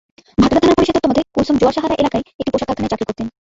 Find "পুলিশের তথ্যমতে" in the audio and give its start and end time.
0.77-1.21